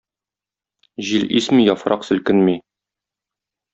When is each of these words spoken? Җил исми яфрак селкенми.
Җил 1.09 1.27
исми 1.41 1.67
яфрак 1.67 2.09
селкенми. 2.09 2.57